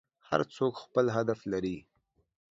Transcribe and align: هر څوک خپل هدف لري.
هر 0.27 0.41
څوک 0.55 0.73
خپل 0.83 1.05
هدف 1.17 1.39
لري. 1.51 1.77